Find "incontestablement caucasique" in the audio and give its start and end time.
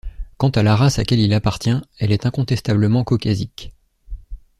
2.25-3.71